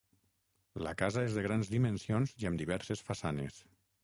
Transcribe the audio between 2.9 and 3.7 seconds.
façanes.